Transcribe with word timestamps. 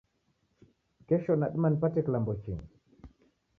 Kesho 1.07 1.33
nadima 1.35 1.67
nipate 1.69 1.99
kilambo 2.05 2.33
chingi? 2.41 2.73